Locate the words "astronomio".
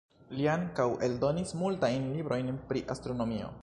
2.97-3.59